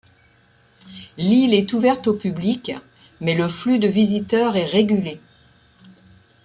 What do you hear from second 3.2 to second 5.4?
le flux de visiteurs est régulé.